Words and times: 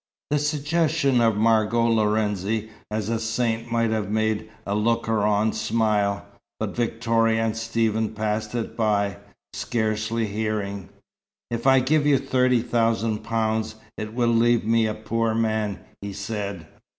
The 0.31 0.39
suggestion 0.39 1.21
of 1.21 1.37
Margot 1.37 1.85
Lorenzi 1.85 2.71
as 2.89 3.07
a 3.09 3.19
saint 3.19 3.71
might 3.71 3.91
have 3.91 4.09
made 4.09 4.49
a 4.65 4.73
looker 4.73 5.19
on 5.21 5.53
smile, 5.53 6.25
but 6.59 6.75
Victoria 6.75 7.43
and 7.45 7.55
Stephen 7.55 8.15
passed 8.15 8.55
it 8.55 8.75
by, 8.75 9.17
scarcely 9.53 10.25
hearing. 10.25 10.89
"If 11.51 11.67
I 11.67 11.81
give 11.81 12.07
you 12.07 12.17
thirty 12.17 12.63
thousand 12.63 13.19
pounds, 13.19 13.75
it 13.95 14.15
will 14.15 14.29
leave 14.33 14.65
me 14.65 14.87
a 14.87 14.95
poor 14.95 15.35
man," 15.35 15.81
he 16.01 16.13
said. 16.13 16.65